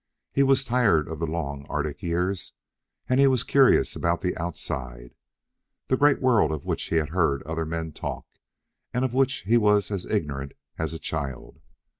[0.31, 2.53] He was tired of the long Arctic years,
[3.07, 5.13] and he was curious about the Outside
[5.89, 8.25] the great world of which he had heard other men talk
[8.95, 11.59] and of which he was as ignorant as a child.